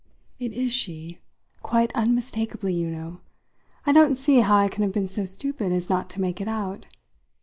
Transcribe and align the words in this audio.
"It 0.39 0.51
is 0.53 0.71
she 0.73 1.19
quite 1.61 1.91
unmistakably, 1.93 2.73
you 2.73 2.87
know. 2.89 3.19
I 3.85 3.91
don't 3.91 4.15
see 4.15 4.39
how 4.39 4.55
I 4.57 4.67
can 4.67 4.81
have 4.81 4.93
been 4.93 5.07
so 5.07 5.25
stupid 5.27 5.71
as 5.71 5.91
not 5.91 6.09
to 6.09 6.19
make 6.21 6.41
it 6.41 6.47
out. 6.47 6.87